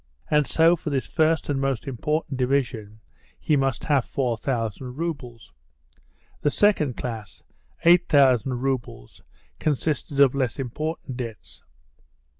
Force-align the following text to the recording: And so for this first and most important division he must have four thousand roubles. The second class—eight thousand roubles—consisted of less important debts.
And 0.31 0.47
so 0.47 0.75
for 0.75 0.89
this 0.89 1.05
first 1.05 1.47
and 1.47 1.61
most 1.61 1.87
important 1.87 2.39
division 2.39 3.01
he 3.39 3.55
must 3.55 3.83
have 3.83 4.03
four 4.03 4.35
thousand 4.35 4.95
roubles. 4.97 5.53
The 6.41 6.49
second 6.49 6.97
class—eight 6.97 8.07
thousand 8.09 8.63
roubles—consisted 8.63 10.19
of 10.19 10.33
less 10.33 10.57
important 10.57 11.17
debts. 11.17 11.63